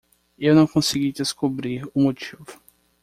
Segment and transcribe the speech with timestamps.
[0.35, 2.47] Eu não consegui descobrir o motivo.